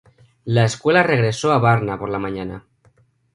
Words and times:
La 0.45 0.63
escuadra 0.63 1.03
regresó 1.03 1.51
a 1.51 1.59
Varna 1.59 1.99
por 1.99 2.09
la 2.09 2.17
mañana. 2.17 2.65